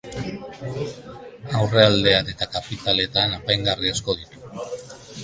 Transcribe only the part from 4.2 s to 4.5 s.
ditu.